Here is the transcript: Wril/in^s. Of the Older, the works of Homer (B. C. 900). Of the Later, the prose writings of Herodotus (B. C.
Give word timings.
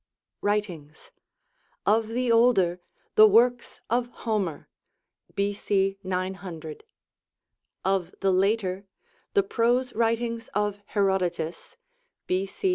Wril/in^s. 0.41 1.11
Of 1.85 2.07
the 2.07 2.31
Older, 2.31 2.81
the 3.13 3.27
works 3.27 3.81
of 3.87 4.07
Homer 4.25 4.67
(B. 5.35 5.53
C. 5.53 5.99
900). 6.01 6.83
Of 7.85 8.11
the 8.19 8.31
Later, 8.33 8.87
the 9.35 9.43
prose 9.43 9.93
writings 9.93 10.47
of 10.55 10.81
Herodotus 10.87 11.77
(B. 12.25 12.47
C. 12.47 12.69